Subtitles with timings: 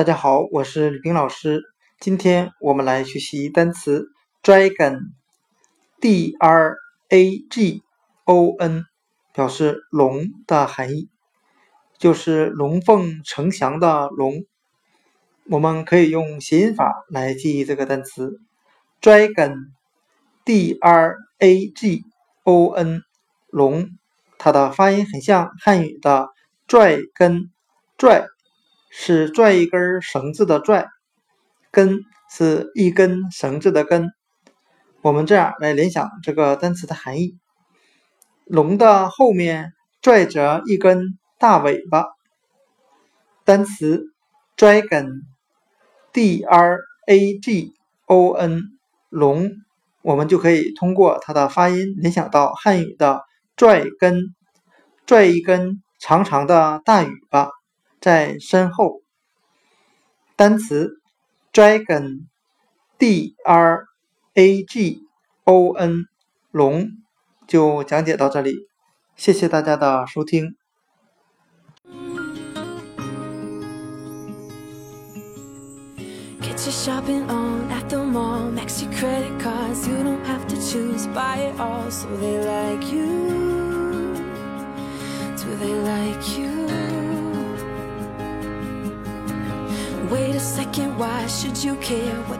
[0.00, 1.60] 大家好，我是吕冰老师。
[1.98, 4.08] 今天我们来学习单词
[4.42, 6.74] dragon，d r
[7.10, 7.82] a g
[8.24, 8.86] o n，
[9.34, 11.10] 表示龙的含义，
[11.98, 14.46] 就是龙凤呈祥的龙。
[15.50, 18.40] 我们可以用谐音法来记忆这个单词
[19.02, 22.04] dragon，d r a g
[22.44, 23.02] o n，
[23.48, 23.90] 龙，
[24.38, 26.30] 它的发音很像汉语的
[26.66, 27.50] 拽根
[27.98, 28.24] 拽。
[28.90, 30.88] 是拽一根绳子的拽，
[31.70, 34.10] 根是一根绳子的根。
[35.00, 37.38] 我们这样来联想这个单词的含义：
[38.44, 39.72] 龙的后面
[40.02, 42.06] 拽着一根大尾巴。
[43.44, 44.12] 单词
[44.56, 47.72] dragon，d r a g
[48.06, 48.62] o n，
[49.08, 49.50] 龙，
[50.02, 53.22] 我们就可以通过它的发音联想到汉语的
[53.56, 54.34] 拽根，
[55.06, 57.50] 拽一根长长的大尾巴。
[58.00, 59.02] 在身后，
[60.36, 61.00] 单词
[61.52, 63.84] dragon，d r
[64.34, 65.02] a g
[65.44, 66.06] o n，
[66.50, 66.88] 龙。
[67.46, 68.68] 就讲解到这里，
[69.16, 70.54] 谢谢大家的收听。
[90.10, 92.38] Wait a second, why should you care what